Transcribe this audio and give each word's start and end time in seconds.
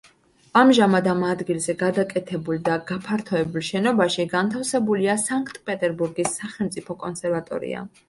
ამჟამად 0.59 1.09
ამ 1.11 1.19
ადგილზე 1.33 1.75
გადაკეთებულ 1.81 2.63
და 2.71 2.79
გაფართოებულ 2.93 3.67
შენობაში 3.69 4.27
განთავსებულია 4.35 5.21
სანქტ-პეტერბურგის 5.29 6.37
სახელმწიფო 6.43 7.01
კონსერვატორია. 7.07 7.91